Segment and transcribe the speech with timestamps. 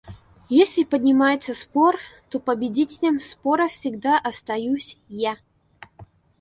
[0.49, 1.99] Если поднимается спор,
[2.31, 5.37] то победителем спора всегда остаюсь я.